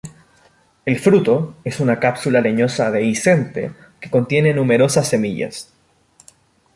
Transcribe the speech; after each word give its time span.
El 0.83 0.97
fruto 0.99 1.57
es 1.63 1.79
una 1.79 1.99
cápsula 1.99 2.41
leñosa 2.41 2.89
dehiscente 2.89 3.71
que 3.99 4.09
contiene 4.09 4.51
numerosas 4.51 5.07
semillas. 5.07 5.71